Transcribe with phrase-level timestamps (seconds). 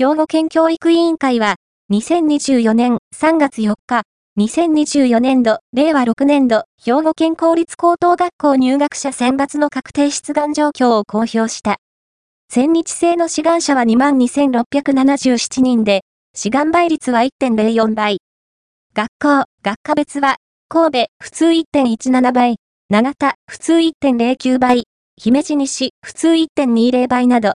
[0.00, 1.56] 兵庫県教育委員会は、
[1.92, 4.04] 2024年3月4日、
[4.38, 11.76] 2024年度、令和6年度、兵庫県公立高等学校入学者選抜の確定出願状況を公表した。
[12.48, 16.00] 千日制の志願者は22,677人で、
[16.34, 18.20] 志願倍率は1.04倍。
[18.94, 20.36] 学校、学科別は、
[20.70, 22.56] 神戸、普通1.17倍、
[22.88, 24.84] 長田、普通1.09倍、
[25.18, 27.48] 姫路西、普通1.20倍など、